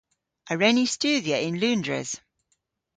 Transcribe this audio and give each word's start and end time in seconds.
A 0.51 0.53
wren 0.55 0.75
ni 0.77 0.85
studhya 0.93 1.37
yn 1.47 1.59
Loundres? 1.61 2.11